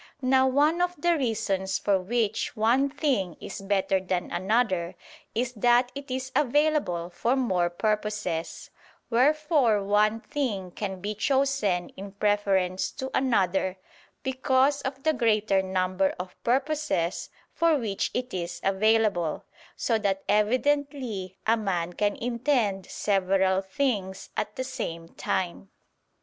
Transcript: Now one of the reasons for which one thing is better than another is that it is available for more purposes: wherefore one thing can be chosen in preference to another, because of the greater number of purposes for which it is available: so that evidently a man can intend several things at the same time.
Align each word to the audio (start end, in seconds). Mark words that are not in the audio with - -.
Now 0.23 0.47
one 0.47 0.81
of 0.81 0.99
the 0.99 1.15
reasons 1.15 1.77
for 1.77 1.99
which 1.99 2.55
one 2.57 2.89
thing 2.89 3.37
is 3.39 3.61
better 3.61 3.99
than 3.99 4.31
another 4.31 4.95
is 5.35 5.53
that 5.53 5.91
it 5.93 6.09
is 6.09 6.31
available 6.35 7.11
for 7.11 7.35
more 7.35 7.69
purposes: 7.69 8.71
wherefore 9.11 9.83
one 9.83 10.19
thing 10.19 10.71
can 10.71 11.01
be 11.01 11.13
chosen 11.13 11.89
in 11.89 12.13
preference 12.13 12.89
to 12.93 13.11
another, 13.15 13.77
because 14.23 14.81
of 14.81 15.03
the 15.03 15.13
greater 15.13 15.61
number 15.61 16.15
of 16.17 16.35
purposes 16.43 17.29
for 17.53 17.77
which 17.77 18.09
it 18.15 18.33
is 18.33 18.59
available: 18.63 19.43
so 19.75 19.99
that 19.99 20.23
evidently 20.27 21.37
a 21.45 21.55
man 21.55 21.93
can 21.93 22.15
intend 22.15 22.87
several 22.87 23.61
things 23.61 24.31
at 24.35 24.55
the 24.55 24.63
same 24.63 25.09
time. 25.09 25.69